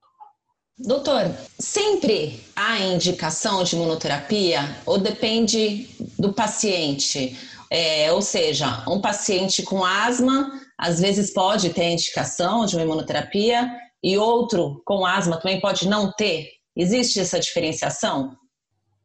Doutor, 0.77 1.33
sempre 1.57 2.43
há 2.53 2.79
indicação 2.79 3.63
de 3.63 3.77
imunoterapia 3.77 4.59
ou 4.85 4.97
depende 4.97 5.87
do 6.19 6.33
paciente? 6.33 7.37
É, 7.71 8.11
ou 8.11 8.21
seja, 8.21 8.83
um 8.87 8.99
paciente 8.99 9.63
com 9.63 9.85
asma 9.85 10.51
às 10.77 10.99
vezes 10.99 11.33
pode 11.33 11.69
ter 11.69 11.91
indicação 11.91 12.65
de 12.65 12.75
uma 12.75 12.83
imunoterapia 12.83 13.71
e 14.03 14.17
outro 14.17 14.81
com 14.85 15.05
asma 15.05 15.37
também 15.37 15.61
pode 15.61 15.87
não 15.87 16.11
ter. 16.11 16.49
Existe 16.75 17.21
essa 17.21 17.39
diferenciação? 17.39 18.35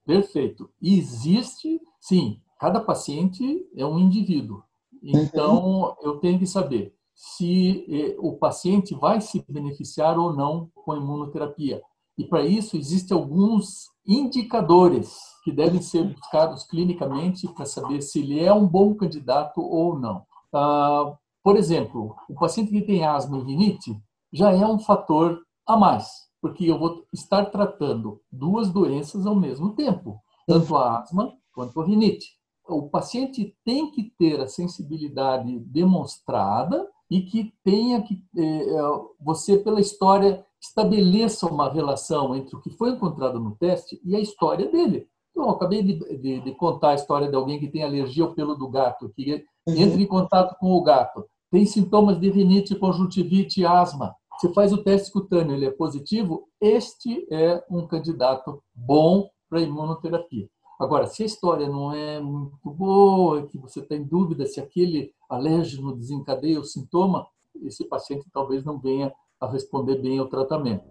Perfeito. 0.04 0.68
Existe, 0.82 1.80
sim. 2.00 2.40
Cada 2.58 2.80
paciente 2.80 3.64
é 3.76 3.86
um 3.86 3.98
indivíduo. 3.98 4.62
Então, 5.02 5.64
uhum. 5.64 5.94
eu 6.02 6.18
tenho 6.18 6.38
que 6.38 6.46
saber 6.46 6.92
se 7.20 7.84
eh, 7.86 8.16
o 8.18 8.32
paciente 8.32 8.94
vai 8.94 9.20
se 9.20 9.44
beneficiar 9.46 10.18
ou 10.18 10.32
não 10.32 10.70
com 10.74 10.92
a 10.92 10.96
imunoterapia. 10.96 11.82
E 12.16 12.24
para 12.24 12.46
isso 12.46 12.78
existem 12.78 13.14
alguns 13.14 13.90
indicadores 14.06 15.18
que 15.44 15.52
devem 15.52 15.82
ser 15.82 16.02
buscados 16.04 16.64
clinicamente 16.64 17.46
para 17.48 17.66
saber 17.66 18.00
se 18.00 18.20
ele 18.20 18.40
é 18.42 18.50
um 18.54 18.66
bom 18.66 18.94
candidato 18.94 19.60
ou 19.60 19.98
não. 19.98 20.24
Ah, 20.50 21.14
por 21.42 21.56
exemplo, 21.56 22.16
o 22.26 22.34
paciente 22.34 22.70
que 22.70 22.80
tem 22.80 23.04
asma 23.04 23.36
e 23.36 23.42
rinite 23.42 23.94
já 24.32 24.52
é 24.52 24.66
um 24.66 24.78
fator 24.78 25.42
a 25.66 25.76
mais, 25.76 26.08
porque 26.40 26.64
eu 26.64 26.78
vou 26.78 27.04
estar 27.12 27.44
tratando 27.50 28.18
duas 28.32 28.70
doenças 28.70 29.26
ao 29.26 29.36
mesmo 29.36 29.74
tempo, 29.74 30.18
tanto 30.46 30.74
a 30.74 31.00
asma 31.02 31.34
quanto 31.52 31.82
a 31.82 31.84
rinite. 31.84 32.26
O 32.66 32.88
paciente 32.88 33.54
tem 33.62 33.90
que 33.90 34.10
ter 34.18 34.40
a 34.40 34.48
sensibilidade 34.48 35.58
demonstrada 35.58 36.88
e 37.10 37.22
que 37.22 37.52
tenha 37.64 38.00
que 38.02 38.22
eh, 38.36 38.42
eh, 38.42 39.00
você 39.20 39.58
pela 39.58 39.80
história 39.80 40.44
estabeleça 40.60 41.46
uma 41.46 41.72
relação 41.72 42.36
entre 42.36 42.54
o 42.54 42.60
que 42.60 42.70
foi 42.70 42.90
encontrado 42.90 43.40
no 43.40 43.56
teste 43.56 44.00
e 44.04 44.14
a 44.14 44.20
história 44.20 44.70
dele. 44.70 45.08
Então, 45.30 45.44
eu 45.44 45.50
acabei 45.50 45.82
de, 45.82 45.98
de, 46.18 46.40
de 46.40 46.54
contar 46.54 46.90
a 46.90 46.94
história 46.94 47.28
de 47.28 47.34
alguém 47.34 47.58
que 47.58 47.68
tem 47.68 47.82
alergia 47.82 48.24
ao 48.24 48.34
pelo 48.34 48.54
do 48.54 48.68
gato, 48.68 49.08
que 49.10 49.44
uhum. 49.66 49.74
entra 49.74 50.00
em 50.00 50.06
contato 50.06 50.56
com 50.58 50.72
o 50.72 50.82
gato, 50.82 51.24
tem 51.50 51.64
sintomas 51.66 52.20
de 52.20 52.30
rinite, 52.30 52.76
conjuntivite, 52.76 53.64
asma. 53.64 54.14
Você 54.38 54.52
faz 54.52 54.72
o 54.72 54.82
teste 54.82 55.10
cutâneo, 55.12 55.54
ele 55.54 55.66
é 55.66 55.70
positivo, 55.70 56.48
este 56.60 57.26
é 57.30 57.62
um 57.70 57.86
candidato 57.86 58.62
bom 58.74 59.28
para 59.48 59.60
imunoterapia. 59.60 60.48
Agora, 60.80 61.06
se 61.06 61.22
a 61.22 61.26
história 61.26 61.68
não 61.68 61.92
é 61.92 62.18
muito 62.18 62.70
boa, 62.70 63.46
que 63.46 63.58
você 63.58 63.82
tem 63.82 64.02
dúvida 64.02 64.46
se 64.46 64.58
aquele 64.58 65.12
alérgeno 65.28 65.94
desencadeia 65.94 66.58
o 66.58 66.64
sintoma, 66.64 67.26
esse 67.62 67.84
paciente 67.84 68.24
talvez 68.32 68.64
não 68.64 68.78
venha 68.78 69.12
a 69.38 69.46
responder 69.46 70.00
bem 70.00 70.18
ao 70.18 70.26
tratamento. 70.26 70.82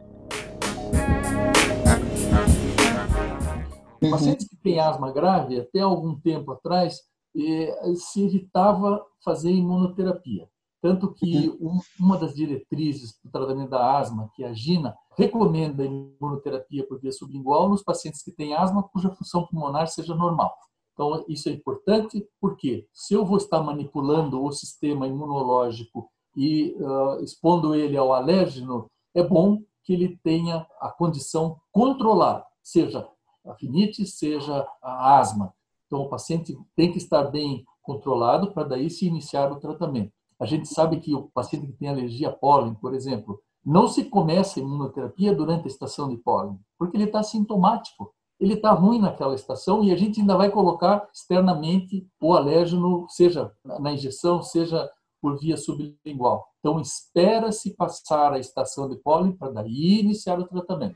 Uhum. 3.99 4.11
Pacientes 4.11 4.47
que 4.47 4.55
têm 4.57 4.79
asma 4.79 5.11
grave, 5.11 5.59
até 5.59 5.79
algum 5.79 6.15
tempo 6.19 6.51
atrás, 6.51 7.01
eh, 7.35 7.93
se 7.95 8.23
evitava 8.23 9.03
fazer 9.25 9.49
imunoterapia. 9.49 10.47
Tanto 10.81 11.13
que 11.13 11.53
uma 11.99 12.17
das 12.17 12.33
diretrizes 12.33 13.19
do 13.23 13.29
tratamento 13.29 13.69
da 13.69 13.97
asma, 13.97 14.29
que 14.33 14.43
é 14.43 14.47
a 14.47 14.53
GINA, 14.53 14.95
recomenda 15.17 15.83
a 15.83 15.85
imunoterapia 15.85 16.87
por 16.87 16.99
via 16.99 17.11
sublingual 17.11 17.67
nos 17.67 17.83
pacientes 17.83 18.23
que 18.23 18.31
têm 18.31 18.53
asma 18.53 18.83
cuja 18.83 19.09
função 19.09 19.45
pulmonar 19.45 19.87
seja 19.87 20.15
normal. 20.15 20.55
Então, 20.93 21.23
isso 21.27 21.49
é 21.49 21.51
importante 21.51 22.25
porque 22.41 22.87
se 22.93 23.13
eu 23.13 23.25
vou 23.25 23.37
estar 23.37 23.61
manipulando 23.61 24.43
o 24.43 24.51
sistema 24.51 25.07
imunológico 25.07 26.09
e 26.35 26.75
uh, 26.77 27.23
expondo 27.23 27.75
ele 27.75 27.97
ao 27.97 28.13
alérgeno, 28.13 28.85
é 29.13 29.23
bom 29.23 29.61
que 29.83 29.93
ele 29.93 30.19
tenha 30.23 30.67
a 30.79 30.89
condição 30.89 31.59
controlada, 31.71 32.45
seja 32.61 33.07
a 33.45 33.53
rinite, 33.53 34.05
seja 34.05 34.67
a 34.81 35.17
asma. 35.17 35.53
Então, 35.87 36.01
o 36.01 36.09
paciente 36.09 36.57
tem 36.75 36.91
que 36.91 36.97
estar 36.97 37.23
bem 37.23 37.65
controlado 37.81 38.53
para 38.53 38.67
daí 38.67 38.89
se 38.89 39.07
iniciar 39.07 39.51
o 39.51 39.59
tratamento. 39.59 40.13
A 40.39 40.45
gente 40.45 40.69
sabe 40.69 41.01
que 41.01 41.13
o 41.13 41.23
paciente 41.23 41.67
que 41.67 41.73
tem 41.73 41.89
alergia 41.89 42.29
a 42.29 42.31
pólen, 42.31 42.73
por 42.75 42.95
exemplo, 42.95 43.41
não 43.65 43.89
se 43.89 44.05
começa 44.05 44.57
a 44.57 44.63
imunoterapia 44.63 45.35
durante 45.35 45.65
a 45.65 45.67
estação 45.67 46.07
de 46.07 46.15
pólen, 46.15 46.57
porque 46.77 46.95
ele 46.95 47.03
está 47.03 47.21
sintomático. 47.21 48.13
Ele 48.39 48.53
está 48.53 48.71
ruim 48.71 49.01
naquela 49.01 49.35
estação 49.35 49.83
e 49.83 49.91
a 49.91 49.97
gente 49.97 50.21
ainda 50.21 50.37
vai 50.37 50.49
colocar 50.49 51.05
externamente 51.13 52.07
o 52.21 52.33
alérgeno, 52.33 53.05
seja 53.09 53.51
na 53.81 53.91
injeção, 53.91 54.41
seja 54.41 54.89
por 55.21 55.37
via 55.37 55.57
sublingual. 55.57 56.47
Então, 56.59 56.79
espera-se 56.79 57.75
passar 57.75 58.31
a 58.31 58.39
estação 58.39 58.87
de 58.87 58.95
pólen 58.95 59.33
para 59.33 59.51
daí 59.51 59.99
iniciar 59.99 60.39
o 60.39 60.47
tratamento. 60.47 60.95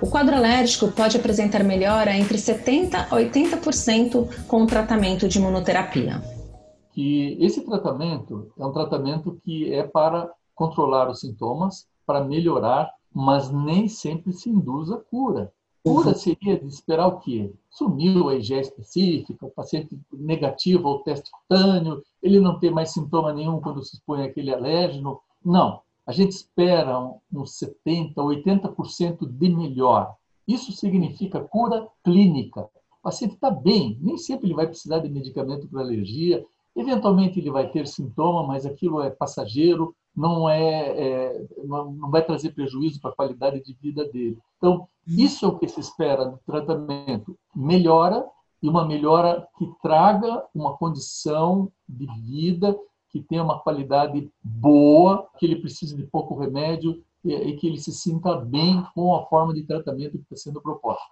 O 0.00 0.08
quadro 0.08 0.36
alérgico 0.36 0.92
pode 0.92 1.16
apresentar 1.16 1.64
melhora 1.64 2.16
entre 2.16 2.38
70% 2.38 2.94
a 2.94 3.08
80% 3.08 4.46
com 4.46 4.62
o 4.62 4.66
tratamento 4.66 5.26
de 5.26 5.38
imunoterapia 5.40 6.22
que 6.92 7.36
esse 7.40 7.64
tratamento 7.64 8.52
é 8.58 8.64
um 8.64 8.72
tratamento 8.72 9.40
que 9.44 9.72
é 9.72 9.82
para 9.82 10.30
controlar 10.54 11.10
os 11.10 11.20
sintomas, 11.20 11.86
para 12.06 12.22
melhorar, 12.22 12.90
mas 13.12 13.50
nem 13.50 13.88
sempre 13.88 14.32
se 14.32 14.50
induz 14.50 14.90
a 14.90 14.98
cura. 14.98 15.52
Cura 15.84 16.08
uhum. 16.08 16.14
seria 16.14 16.58
de 16.58 16.66
esperar 16.66 17.08
o 17.08 17.18
quê? 17.18 17.52
Sumiu 17.68 18.28
a 18.28 18.36
IgE 18.36 18.54
específica, 18.54 19.46
o 19.46 19.50
paciente 19.50 19.98
negativo 20.12 20.86
ao 20.88 21.00
teste 21.00 21.28
cutâneo, 21.30 22.02
ele 22.22 22.38
não 22.38 22.58
tem 22.60 22.70
mais 22.70 22.92
sintoma 22.92 23.32
nenhum 23.32 23.60
quando 23.60 23.82
se 23.82 23.96
expõe 23.96 24.22
aquele 24.22 24.54
alérgeno. 24.54 25.20
Não, 25.44 25.80
a 26.06 26.12
gente 26.12 26.32
espera 26.32 26.98
uns 27.32 27.58
70%, 27.84 28.14
80% 28.14 29.26
de 29.28 29.48
melhor. 29.48 30.14
Isso 30.46 30.70
significa 30.72 31.40
cura 31.40 31.88
clínica. 32.04 32.62
O 32.62 33.02
paciente 33.02 33.34
está 33.34 33.50
bem, 33.50 33.98
nem 34.00 34.16
sempre 34.16 34.46
ele 34.46 34.54
vai 34.54 34.66
precisar 34.66 35.00
de 35.00 35.08
medicamento 35.08 35.66
para 35.66 35.80
alergia, 35.80 36.46
Eventualmente 36.74 37.38
ele 37.38 37.50
vai 37.50 37.70
ter 37.70 37.86
sintoma, 37.86 38.46
mas 38.46 38.64
aquilo 38.64 39.00
é 39.02 39.10
passageiro, 39.10 39.94
não 40.14 40.48
é, 40.48 40.88
é 40.88 41.46
não 41.64 42.10
vai 42.10 42.24
trazer 42.24 42.52
prejuízo 42.52 43.00
para 43.00 43.10
a 43.10 43.14
qualidade 43.14 43.62
de 43.62 43.74
vida 43.74 44.04
dele. 44.10 44.38
Então, 44.56 44.88
isso 45.06 45.44
é 45.44 45.48
o 45.48 45.58
que 45.58 45.68
se 45.68 45.80
espera 45.80 46.24
do 46.24 46.38
tratamento. 46.46 47.36
Melhora 47.54 48.24
e 48.62 48.68
uma 48.68 48.86
melhora 48.86 49.46
que 49.58 49.66
traga 49.82 50.44
uma 50.54 50.76
condição 50.76 51.70
de 51.88 52.06
vida 52.06 52.78
que 53.12 53.20
tenha 53.20 53.42
uma 53.42 53.58
qualidade 53.58 54.30
boa, 54.42 55.28
que 55.38 55.44
ele 55.44 55.60
precise 55.60 55.94
de 55.94 56.04
pouco 56.04 56.34
remédio 56.38 57.04
e 57.22 57.52
que 57.52 57.66
ele 57.66 57.78
se 57.78 57.92
sinta 57.92 58.34
bem 58.36 58.82
com 58.94 59.14
a 59.14 59.26
forma 59.26 59.52
de 59.52 59.64
tratamento 59.64 60.12
que 60.12 60.24
está 60.24 60.36
sendo 60.36 60.62
proposta. 60.62 61.04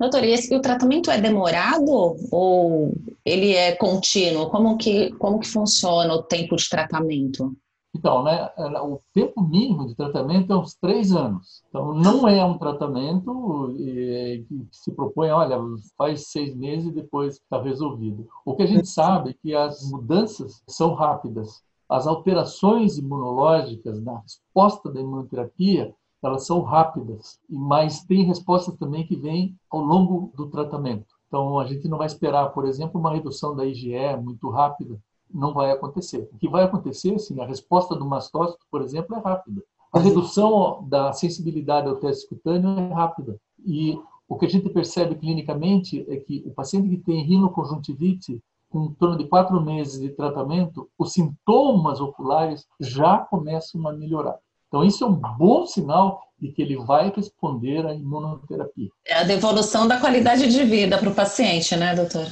Doutor, 0.00 0.24
e 0.24 0.54
o 0.54 0.60
tratamento 0.60 1.10
é 1.10 1.20
demorado 1.20 2.16
ou 2.30 2.92
ele 3.24 3.54
é 3.54 3.74
contínuo? 3.76 4.50
Como 4.50 4.76
que, 4.76 5.12
como 5.12 5.38
que 5.38 5.48
funciona 5.48 6.12
o 6.12 6.22
tempo 6.22 6.56
de 6.56 6.68
tratamento? 6.68 7.56
Então, 7.94 8.22
né, 8.22 8.50
o 8.82 9.00
tempo 9.14 9.40
mínimo 9.40 9.86
de 9.86 9.94
tratamento 9.94 10.52
é 10.52 10.56
uns 10.56 10.74
três 10.74 11.12
anos. 11.12 11.62
Então, 11.68 11.94
não 11.94 12.28
é 12.28 12.44
um 12.44 12.58
tratamento 12.58 13.74
que 13.74 14.66
se 14.70 14.92
propõe, 14.92 15.30
olha, 15.30 15.56
faz 15.96 16.28
seis 16.28 16.54
meses 16.54 16.88
e 16.88 16.94
depois 16.94 17.36
está 17.36 17.62
resolvido. 17.62 18.28
O 18.44 18.54
que 18.54 18.64
a 18.64 18.66
gente 18.66 18.86
sabe 18.86 19.30
é 19.30 19.34
que 19.40 19.54
as 19.54 19.90
mudanças 19.90 20.62
são 20.68 20.92
rápidas. 20.92 21.62
As 21.88 22.06
alterações 22.06 22.98
imunológicas 22.98 24.02
na 24.02 24.18
resposta 24.18 24.92
da 24.92 25.00
imunoterapia 25.00 25.94
elas 26.26 26.46
são 26.46 26.60
rápidas, 26.60 27.38
mas 27.48 28.04
tem 28.04 28.24
respostas 28.24 28.76
também 28.76 29.06
que 29.06 29.16
vêm 29.16 29.56
ao 29.70 29.80
longo 29.80 30.32
do 30.34 30.48
tratamento. 30.48 31.14
Então, 31.28 31.58
a 31.58 31.66
gente 31.66 31.88
não 31.88 31.98
vai 31.98 32.06
esperar, 32.06 32.52
por 32.52 32.66
exemplo, 32.66 33.00
uma 33.00 33.12
redução 33.12 33.54
da 33.54 33.64
IgE 33.64 34.16
muito 34.22 34.48
rápida. 34.50 34.98
Não 35.32 35.52
vai 35.52 35.70
acontecer. 35.70 36.28
O 36.32 36.38
que 36.38 36.48
vai 36.48 36.64
acontecer, 36.64 37.18
sim, 37.18 37.40
a 37.40 37.46
resposta 37.46 37.94
do 37.96 38.04
mastócito, 38.04 38.64
por 38.70 38.82
exemplo, 38.82 39.16
é 39.16 39.20
rápida. 39.20 39.62
A 39.92 39.98
redução 39.98 40.86
da 40.88 41.12
sensibilidade 41.12 41.88
ao 41.88 41.96
teste 41.96 42.28
cutâneo 42.28 42.78
é 42.78 42.92
rápida. 42.92 43.40
E 43.64 43.98
o 44.28 44.36
que 44.36 44.46
a 44.46 44.48
gente 44.48 44.68
percebe 44.68 45.14
clinicamente 45.14 46.04
é 46.08 46.16
que 46.16 46.42
o 46.46 46.50
paciente 46.50 46.88
que 46.88 46.98
tem 46.98 47.24
rinoconjuntivite, 47.24 48.42
com 48.68 48.84
em 48.84 48.94
torno 48.94 49.16
de 49.16 49.26
quatro 49.26 49.60
meses 49.60 50.00
de 50.00 50.10
tratamento, 50.10 50.88
os 50.98 51.12
sintomas 51.12 52.00
oculares 52.00 52.66
já 52.80 53.18
começam 53.18 53.86
a 53.86 53.92
melhorar. 53.92 54.38
Então, 54.76 54.84
isso 54.84 55.04
é 55.04 55.06
um 55.06 55.14
bom 55.14 55.64
sinal 55.64 56.20
de 56.38 56.52
que 56.52 56.60
ele 56.60 56.76
vai 56.76 57.10
responder 57.10 57.86
à 57.86 57.94
imunoterapia. 57.94 58.90
É 59.06 59.14
a 59.14 59.22
devolução 59.22 59.88
da 59.88 59.98
qualidade 59.98 60.52
de 60.52 60.64
vida 60.64 60.98
para 60.98 61.08
o 61.08 61.14
paciente, 61.14 61.74
né, 61.74 61.94
doutor? 61.94 62.26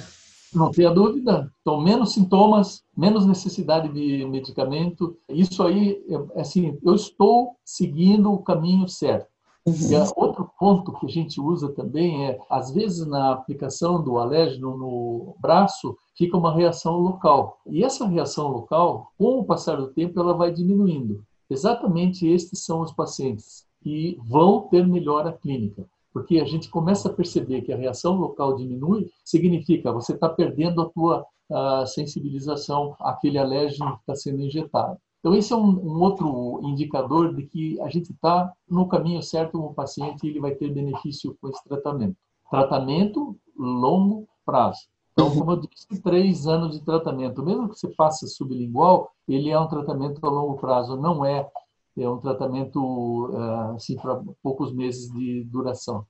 Não 0.52 0.70
tenha 0.70 0.90
dúvida. 0.90 1.50
Então, 1.62 1.80
menos 1.80 2.12
sintomas, 2.12 2.82
menos 2.94 3.24
necessidade 3.24 3.88
de 3.88 4.26
medicamento. 4.26 5.16
Isso 5.26 5.62
aí, 5.62 6.04
é, 6.06 6.40
assim, 6.40 6.78
eu 6.84 6.94
estou 6.94 7.56
seguindo 7.64 8.30
o 8.30 8.42
caminho 8.42 8.86
certo. 8.88 9.26
Uhum. 9.66 9.74
E 9.74 10.12
outro 10.14 10.50
ponto 10.60 10.92
que 10.92 11.06
a 11.06 11.08
gente 11.08 11.40
usa 11.40 11.70
também 11.70 12.26
é, 12.26 12.38
às 12.50 12.70
vezes, 12.70 13.06
na 13.06 13.32
aplicação 13.32 14.02
do 14.02 14.18
alérgeno 14.18 14.76
no 14.76 15.34
braço, 15.40 15.96
fica 16.14 16.36
uma 16.36 16.54
reação 16.54 16.98
local. 16.98 17.56
E 17.66 17.82
essa 17.82 18.06
reação 18.06 18.48
local, 18.48 19.12
com 19.16 19.38
o 19.38 19.44
passar 19.46 19.76
do 19.76 19.86
tempo, 19.86 20.20
ela 20.20 20.34
vai 20.34 20.52
diminuindo. 20.52 21.24
Exatamente 21.48 22.26
estes 22.26 22.64
são 22.64 22.80
os 22.80 22.92
pacientes 22.92 23.66
que 23.82 24.18
vão 24.26 24.62
ter 24.68 24.86
melhora 24.86 25.32
clínica. 25.32 25.86
Porque 26.12 26.38
a 26.38 26.44
gente 26.44 26.70
começa 26.70 27.08
a 27.08 27.12
perceber 27.12 27.62
que 27.62 27.72
a 27.72 27.76
reação 27.76 28.16
local 28.16 28.54
diminui, 28.56 29.10
significa 29.24 29.92
você 29.92 30.12
está 30.12 30.28
perdendo 30.28 30.80
a 30.80 30.88
tua 30.88 31.26
a 31.50 31.84
sensibilização 31.86 32.96
àquele 33.00 33.38
alérgeno 33.38 33.96
que 33.96 34.00
está 34.00 34.14
sendo 34.14 34.40
injetado. 34.40 34.98
Então, 35.20 35.34
esse 35.34 35.52
é 35.52 35.56
um, 35.56 35.68
um, 35.68 36.02
outro 36.02 36.60
indicador 36.64 37.34
de 37.34 37.46
que 37.46 37.80
a 37.80 37.88
gente 37.88 38.12
está 38.12 38.52
no 38.68 38.86
caminho 38.86 39.22
certo 39.22 39.58
o 39.58 39.72
paciente 39.72 40.26
ele 40.26 40.40
vai 40.40 40.54
ter 40.54 40.72
benefício 40.72 41.36
com 41.40 41.48
esse 41.48 41.62
tratamento. 41.64 42.16
Tratamento 42.50 43.36
longo 43.56 44.28
prazo. 44.44 44.86
Então, 45.14 45.30
como 45.30 45.52
eu 45.52 45.56
disse, 45.60 46.02
três 46.02 46.46
anos 46.46 46.76
de 46.76 46.84
tratamento. 46.84 47.42
Mesmo 47.42 47.68
que 47.68 47.78
você 47.78 47.88
faça 47.94 48.26
sublingual, 48.26 49.12
ele 49.28 49.48
é 49.48 49.58
um 49.58 49.68
tratamento 49.68 50.18
a 50.26 50.28
longo 50.28 50.56
prazo, 50.56 50.96
não 50.96 51.24
é, 51.24 51.48
é 51.96 52.08
um 52.08 52.18
tratamento 52.18 53.30
eh, 53.32 53.76
assim, 53.76 53.96
para 53.96 54.20
poucos 54.42 54.74
meses 54.74 55.08
de 55.12 55.44
duração. 55.44 56.04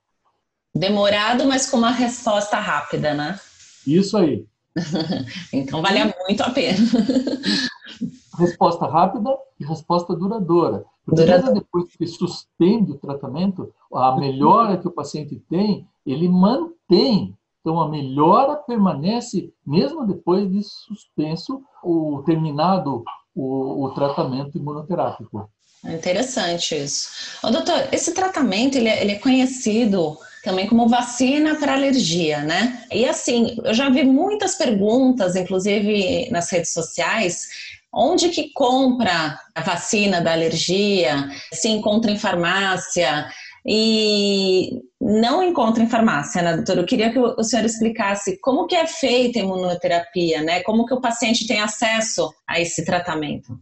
Demorado, 0.73 1.45
mas 1.45 1.69
com 1.69 1.77
uma 1.77 1.91
resposta 1.91 2.57
rápida, 2.57 3.13
né? 3.13 3.39
Isso 3.85 4.17
aí. 4.17 4.45
então, 5.53 5.83
vale 5.83 5.99
muito 6.27 6.41
a 6.41 6.49
pena. 6.49 6.77
resposta 8.39 8.87
rápida 8.87 9.37
e 9.59 9.65
resposta 9.65 10.15
duradoura. 10.15 10.83
Porque 11.05 11.23
duradoura. 11.23 11.53
depois 11.53 11.95
que 11.95 12.07
suspende 12.07 12.91
o 12.91 12.97
tratamento, 12.97 13.71
a 13.93 14.15
melhora 14.17 14.77
que 14.77 14.87
o 14.87 14.91
paciente 14.91 15.39
tem, 15.47 15.87
ele 16.05 16.27
mantém 16.27 17.37
então, 17.65 17.81
a 17.81 17.89
melhora 17.89 18.57
permanece 18.57 19.51
mesmo 19.65 20.05
depois 20.05 20.47
de 20.51 20.61
suspenso 20.61 21.63
ou 21.81 22.21
terminado 22.21 23.03
o, 23.33 23.85
o 23.85 23.89
tratamento 23.95 24.55
imunoterápico. 24.55 25.49
É 25.83 25.93
interessante 25.93 26.75
isso. 26.75 27.09
Ô, 27.43 27.49
doutor, 27.49 27.89
esse 27.91 28.13
tratamento 28.13 28.77
ele 28.77 28.87
é, 28.87 29.01
ele 29.01 29.13
é 29.13 29.19
conhecido 29.19 30.15
também 30.43 30.67
como 30.67 30.87
vacina 30.87 31.55
para 31.55 31.73
alergia, 31.73 32.43
né? 32.43 32.85
E 32.91 33.03
assim, 33.03 33.57
eu 33.65 33.73
já 33.73 33.89
vi 33.89 34.03
muitas 34.03 34.53
perguntas, 34.53 35.35
inclusive 35.35 36.29
nas 36.29 36.51
redes 36.51 36.71
sociais, 36.71 37.47
onde 37.91 38.29
que 38.29 38.51
compra 38.53 39.39
a 39.55 39.61
vacina 39.61 40.21
da 40.21 40.33
alergia? 40.33 41.29
Se 41.51 41.67
encontra 41.67 42.11
em 42.11 42.19
farmácia? 42.19 43.27
E 43.65 44.83
não 45.01 45.41
encontra 45.41 45.81
em 45.81 45.89
farmácia, 45.89 46.41
né, 46.41 46.55
doutor? 46.55 46.77
Eu 46.77 46.85
queria 46.85 47.11
que 47.11 47.17
o 47.17 47.43
senhor 47.43 47.65
explicasse 47.65 48.39
como 48.39 48.67
que 48.67 48.75
é 48.75 48.85
feita 48.85 49.39
a 49.39 49.41
imunoterapia, 49.41 50.43
né? 50.43 50.61
Como 50.61 50.85
que 50.85 50.93
o 50.93 51.01
paciente 51.01 51.47
tem 51.47 51.59
acesso 51.59 52.31
a 52.47 52.59
esse 52.59 52.85
tratamento? 52.85 53.57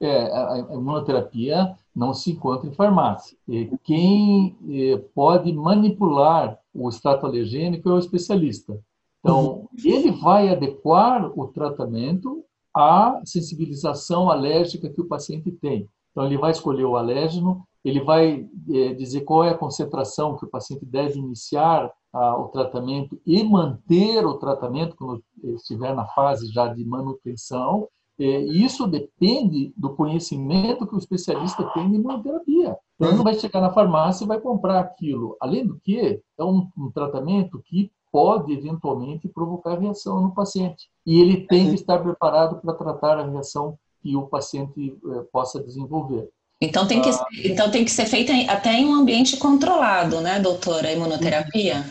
É, 0.00 0.22
a 0.32 0.58
imunoterapia 0.72 1.74
não 1.94 2.12
se 2.12 2.32
encontra 2.32 2.68
em 2.68 2.74
farmácia. 2.74 3.38
quem 3.84 4.56
é, 4.68 4.96
pode 5.14 5.52
manipular 5.52 6.58
o 6.74 6.88
extrato 6.88 7.24
alergênico 7.24 7.88
é 7.88 7.92
o 7.92 7.98
especialista. 7.98 8.78
Então, 9.20 9.44
uhum. 9.44 9.68
ele 9.82 10.10
vai 10.10 10.48
adequar 10.48 11.32
o 11.36 11.46
tratamento 11.46 12.44
à 12.74 13.20
sensibilização 13.24 14.30
alérgica 14.30 14.90
que 14.90 15.00
o 15.00 15.08
paciente 15.08 15.50
tem. 15.50 15.88
Então, 16.10 16.26
ele 16.26 16.36
vai 16.36 16.50
escolher 16.50 16.84
o 16.84 16.96
alérgeno, 16.96 17.66
ele 17.86 18.00
vai 18.00 18.44
é, 18.68 18.94
dizer 18.94 19.20
qual 19.20 19.44
é 19.44 19.50
a 19.50 19.58
concentração 19.58 20.36
que 20.36 20.44
o 20.44 20.50
paciente 20.50 20.84
deve 20.84 21.20
iniciar 21.20 21.88
ah, 22.12 22.36
o 22.36 22.48
tratamento 22.48 23.16
e 23.24 23.44
manter 23.44 24.26
o 24.26 24.34
tratamento 24.34 24.96
quando 24.96 25.22
estiver 25.54 25.94
na 25.94 26.04
fase 26.06 26.50
já 26.52 26.66
de 26.66 26.84
manutenção. 26.84 27.86
É, 28.18 28.40
isso 28.40 28.88
depende 28.88 29.72
do 29.76 29.94
conhecimento 29.94 30.84
que 30.84 30.96
o 30.96 30.98
especialista 30.98 31.62
tem 31.74 31.88
de 31.88 31.96
imunoterapia. 31.96 32.76
Então, 32.96 33.08
ele 33.08 33.18
não 33.18 33.24
vai 33.24 33.34
chegar 33.34 33.60
na 33.60 33.72
farmácia 33.72 34.24
e 34.24 34.28
vai 34.28 34.40
comprar 34.40 34.80
aquilo. 34.80 35.36
Além 35.40 35.64
do 35.64 35.78
que, 35.78 36.20
é 36.38 36.44
um, 36.44 36.68
um 36.76 36.90
tratamento 36.90 37.62
que 37.64 37.92
pode 38.10 38.52
eventualmente 38.52 39.28
provocar 39.28 39.78
reação 39.78 40.20
no 40.22 40.34
paciente. 40.34 40.88
E 41.06 41.20
ele 41.20 41.46
tem 41.46 41.68
que 41.68 41.76
estar 41.76 42.00
preparado 42.00 42.60
para 42.60 42.74
tratar 42.74 43.18
a 43.18 43.28
reação 43.28 43.78
que 44.00 44.16
o 44.16 44.26
paciente 44.26 44.98
eh, 45.06 45.22
possa 45.30 45.62
desenvolver. 45.62 46.28
Então 46.60 46.86
tem 46.86 47.02
que, 47.02 47.10
ah. 47.10 47.26
então 47.44 47.70
tem 47.70 47.84
que 47.84 47.90
ser 47.90 48.06
feita 48.06 48.32
até 48.50 48.72
em 48.72 48.86
um 48.86 48.94
ambiente 48.94 49.36
controlado, 49.36 50.20
né, 50.20 50.40
doutora, 50.40 50.88
a 50.88 50.92
imunoterapia? 50.92 51.84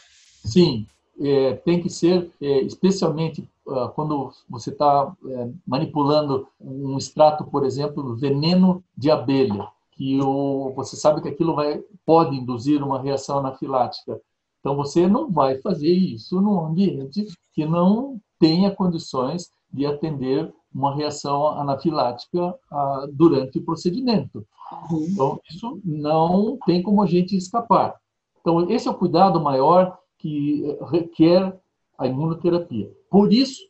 Sim, 0.44 0.88
é, 1.20 1.54
tem 1.54 1.82
que 1.82 1.90
ser, 1.90 2.30
é, 2.42 2.62
especialmente 2.62 3.48
uh, 3.68 3.90
quando 3.90 4.32
você 4.50 4.72
está 4.72 5.14
é, 5.28 5.50
manipulando 5.66 6.48
um 6.60 6.98
extrato, 6.98 7.44
por 7.46 7.66
exemplo, 7.66 8.16
veneno 8.16 8.84
de 8.98 9.12
abelha, 9.12 9.68
que 9.92 10.20
o, 10.22 10.74
você 10.76 10.96
sabe 10.96 11.22
que 11.22 11.30
aquilo 11.30 11.56
vai, 11.56 11.82
pode 12.06 12.36
induzir 12.36 12.84
uma 12.84 13.02
reação 13.02 13.40
anafilática. 13.40 14.20
Então 14.60 14.76
você 14.76 15.08
não 15.08 15.32
vai 15.32 15.60
fazer 15.62 15.92
isso 15.92 16.42
num 16.42 16.66
ambiente 16.66 17.28
que 17.54 17.66
não 17.66 18.20
tenha 18.40 18.72
condições 18.72 19.50
de 19.76 19.86
atender 19.86 20.52
uma 20.74 20.96
reação 20.96 21.48
anafilática 21.60 22.54
ah, 22.72 23.08
durante 23.12 23.60
o 23.60 23.64
procedimento. 23.64 24.46
Uhum. 24.90 25.08
Então, 25.10 25.40
isso 25.50 25.80
não 25.84 26.58
tem 26.66 26.82
como 26.82 27.02
a 27.02 27.06
gente 27.06 27.36
escapar. 27.36 27.96
Então, 28.42 28.70
esse 28.70 28.88
é 28.88 28.92
o 28.92 28.96
cuidado 28.96 29.40
maior 29.40 29.98
que 30.18 30.64
requer 30.92 31.58
a 31.98 32.08
imunoterapia. 32.08 32.92
Por 33.10 33.32
isso, 33.32 33.62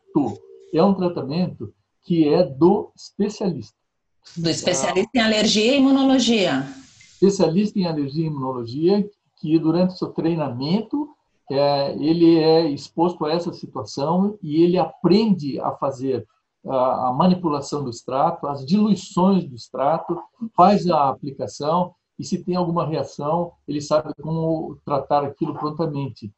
é 0.74 0.84
um 0.84 0.94
tratamento 0.94 1.74
que 2.04 2.28
é 2.28 2.44
do 2.44 2.92
especialista. 2.96 3.76
Do 4.38 4.50
especialista 4.50 5.12
em 5.14 5.22
alergia 5.22 5.76
e 5.76 5.78
imunologia. 5.78 6.68
Especialista 7.14 7.80
em 7.80 7.86
alergia 7.86 8.24
e 8.24 8.28
imunologia, 8.28 9.10
que 9.40 9.58
durante 9.60 9.94
o 9.94 9.98
seu 9.98 10.10
treinamento 10.10 11.05
é, 11.52 11.96
ele 12.00 12.40
é 12.40 12.68
exposto 12.68 13.26
a 13.26 13.32
essa 13.32 13.54
situação 13.54 14.38
e 14.42 14.64
ele 14.64 14.78
aprende 14.78 15.60
a 15.60 15.72
fazer 15.72 16.26
a, 16.68 17.14
manipulação 17.14 17.84
do 17.84 17.90
extrato, 17.90 18.48
as 18.48 18.66
diluições 18.66 19.48
do 19.48 19.56
extrato, 19.56 20.20
faz 20.56 20.90
a 20.90 21.10
aplicação 21.10 21.94
e 22.18 22.24
se 22.24 22.44
tem 22.44 22.56
alguma 22.56 22.86
reação, 22.86 23.52
ele 23.68 23.82
sabe 23.82 24.14
como 24.22 24.78
tratar 24.86 25.24
aquilo 25.24 25.54
prontamente. 25.54 26.34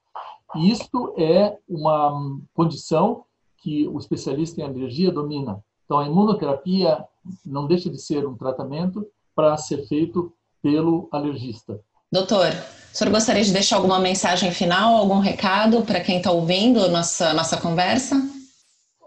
E 0.55 0.71
isto 0.71 1.13
é 1.17 1.57
uma 1.67 2.39
condição 2.53 3.23
que 3.57 3.87
o 3.87 3.97
especialista 3.97 4.59
em 4.59 4.63
alergia 4.63 5.11
domina. 5.11 5.63
Então, 5.85 5.99
a 5.99 6.05
imunoterapia 6.05 7.05
não 7.45 7.67
deixa 7.67 7.89
de 7.89 7.97
ser 7.97 8.27
um 8.27 8.35
tratamento 8.35 9.05
para 9.35 9.55
ser 9.57 9.87
feito 9.87 10.33
pelo 10.61 11.07
alergista. 11.11 11.79
Doutor, 12.11 12.47
o 12.93 12.97
senhor 12.97 13.11
gostaria 13.11 13.43
de 13.43 13.53
deixar 13.53 13.75
alguma 13.75 13.99
mensagem 13.99 14.51
final, 14.51 14.95
algum 14.95 15.19
recado 15.19 15.81
para 15.83 15.99
quem 15.99 16.17
está 16.17 16.31
ouvindo 16.31 16.89
nossa, 16.89 17.33
nossa 17.33 17.57
conversa? 17.57 18.15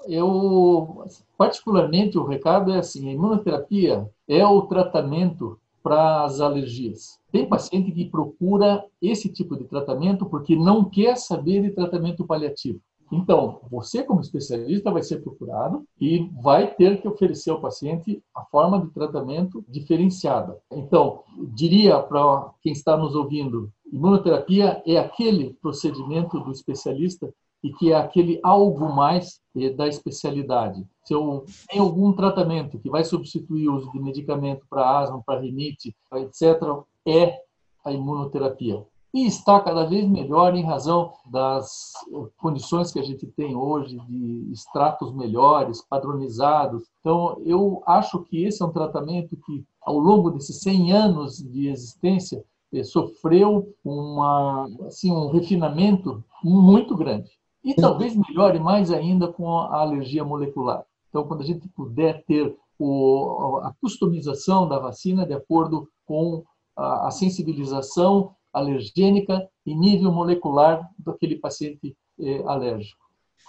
eu, 0.06 1.04
particularmente, 1.36 2.18
o 2.18 2.24
recado 2.24 2.72
é 2.72 2.78
assim: 2.78 3.08
a 3.08 3.12
imunoterapia 3.12 4.08
é 4.28 4.44
o 4.46 4.62
tratamento 4.62 5.58
para 5.82 6.24
as 6.24 6.40
alergias. 6.40 7.18
Tem 7.32 7.48
paciente 7.48 7.90
que 7.90 8.04
procura 8.04 8.84
esse 9.00 9.28
tipo 9.28 9.56
de 9.56 9.64
tratamento 9.64 10.26
porque 10.26 10.54
não 10.54 10.84
quer 10.84 11.16
saber 11.16 11.62
de 11.62 11.70
tratamento 11.70 12.26
paliativo. 12.26 12.80
Então, 13.12 13.60
você, 13.70 14.04
como 14.04 14.20
especialista, 14.20 14.90
vai 14.90 15.02
ser 15.02 15.20
procurado 15.20 15.84
e 16.00 16.30
vai 16.40 16.72
ter 16.74 17.00
que 17.00 17.08
oferecer 17.08 17.50
ao 17.50 17.60
paciente 17.60 18.22
a 18.34 18.44
forma 18.44 18.80
de 18.80 18.90
tratamento 18.90 19.64
diferenciada. 19.68 20.56
Então, 20.70 21.24
diria 21.52 21.98
para 22.00 22.52
quem 22.62 22.72
está 22.72 22.96
nos 22.96 23.14
ouvindo: 23.14 23.72
imunoterapia 23.92 24.80
é 24.86 24.96
aquele 24.96 25.54
procedimento 25.60 26.38
do 26.38 26.52
especialista 26.52 27.32
e 27.62 27.72
que 27.72 27.92
é 27.92 27.96
aquele 27.96 28.40
algo 28.42 28.88
mais 28.94 29.40
eh, 29.56 29.70
da 29.70 29.86
especialidade. 29.86 30.86
Se 31.04 31.12
eu 31.12 31.44
tenho 31.68 31.84
algum 31.84 32.12
tratamento 32.12 32.78
que 32.78 32.88
vai 32.88 33.04
substituir 33.04 33.68
o 33.68 33.76
uso 33.76 33.90
de 33.92 34.00
medicamento 34.00 34.64
para 34.68 35.00
asma, 35.00 35.22
para 35.24 35.40
rinite, 35.40 35.94
etc., 36.14 36.62
é 37.06 37.38
a 37.84 37.92
imunoterapia. 37.92 38.84
E 39.12 39.26
está 39.26 39.58
cada 39.60 39.84
vez 39.84 40.08
melhor 40.08 40.54
em 40.54 40.62
razão 40.62 41.12
das 41.26 41.92
condições 42.36 42.92
que 42.92 42.98
a 43.00 43.02
gente 43.02 43.26
tem 43.26 43.56
hoje 43.56 43.98
de 44.08 44.52
extratos 44.52 45.12
melhores, 45.12 45.84
padronizados. 45.88 46.84
Então, 47.00 47.40
eu 47.44 47.82
acho 47.86 48.20
que 48.20 48.44
esse 48.44 48.62
é 48.62 48.66
um 48.66 48.72
tratamento 48.72 49.36
que, 49.44 49.64
ao 49.82 49.98
longo 49.98 50.30
desses 50.30 50.60
100 50.60 50.92
anos 50.92 51.38
de 51.38 51.68
existência, 51.68 52.44
eh, 52.72 52.84
sofreu 52.84 53.74
uma, 53.84 54.68
assim, 54.86 55.10
um 55.10 55.28
refinamento 55.28 56.22
muito 56.44 56.96
grande. 56.96 57.30
E 57.64 57.74
talvez 57.74 58.14
melhore 58.16 58.60
mais 58.60 58.92
ainda 58.92 59.26
com 59.26 59.58
a 59.58 59.80
alergia 59.80 60.24
molecular. 60.24 60.84
Então, 61.08 61.24
quando 61.24 61.40
a 61.40 61.46
gente 61.46 61.68
puder 61.70 62.24
ter 62.24 62.56
o, 62.78 63.60
a 63.62 63.74
customização 63.80 64.68
da 64.68 64.78
vacina 64.78 65.26
de 65.26 65.34
acordo 65.34 65.88
com 66.06 66.44
a, 66.76 67.08
a 67.08 67.10
sensibilização 67.10 68.34
alergênica 68.52 69.46
e 69.64 69.74
nível 69.74 70.12
molecular 70.12 70.88
daquele 70.98 71.36
paciente 71.36 71.96
eh, 72.20 72.42
alérgico. 72.46 73.00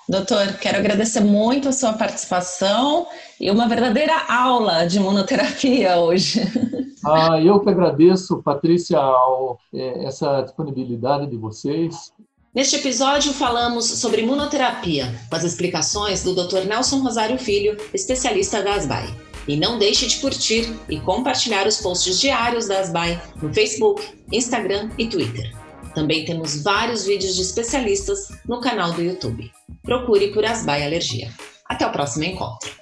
Doutor, 0.08 0.58
quero 0.60 0.78
agradecer 0.78 1.22
muito 1.22 1.70
a 1.70 1.72
sua 1.72 1.94
participação 1.94 3.08
e 3.40 3.50
uma 3.50 3.68
verdadeira 3.68 4.14
aula 4.28 4.86
de 4.86 4.98
imunoterapia 4.98 5.98
hoje. 5.98 6.42
Ah, 7.04 7.42
eu 7.42 7.60
que 7.60 7.68
agradeço, 7.68 8.44
Patrícia, 8.44 9.00
ao, 9.00 9.58
eh, 9.74 10.06
essa 10.06 10.42
disponibilidade 10.42 11.26
de 11.26 11.36
vocês. 11.36 12.14
Neste 12.54 12.76
episódio, 12.76 13.34
falamos 13.34 13.86
sobre 13.86 14.22
imunoterapia, 14.22 15.06
com 15.28 15.36
as 15.36 15.44
explicações 15.44 16.24
do 16.24 16.36
Dr. 16.36 16.68
Nelson 16.68 17.00
Rosário 17.00 17.40
Filho, 17.40 17.76
especialista 17.92 18.62
da 18.62 18.76
ASBAI. 18.76 19.31
E 19.48 19.56
não 19.56 19.80
deixe 19.80 20.08
de 20.08 20.18
curtir 20.18 20.74
e 20.88 21.00
compartilhar 21.00 21.68
os 21.68 21.78
posts 21.78 22.20
diários 22.20 22.68
da 22.68 22.80
ASBAI 22.80 23.22
no 23.42 23.54
Facebook, 23.54 24.04
Instagram 24.32 24.90
e 24.98 25.08
Twitter. 25.08 25.56
Também 25.94 26.26
temos 26.26 26.64
vários 26.64 27.06
vídeos 27.06 27.36
de 27.36 27.42
especialistas 27.42 28.30
no 28.48 28.62
canal 28.62 28.94
do 28.94 29.02
YouTube. 29.02 29.52
Procure 29.84 30.32
por 30.32 30.46
ASBAI 30.46 30.86
Alergia. 30.86 31.32
Até 31.68 31.86
o 31.86 31.92
próximo 31.92 32.24
encontro! 32.24 32.81